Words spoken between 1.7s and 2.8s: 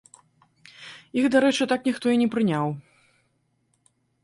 так ніхто і не прыняў.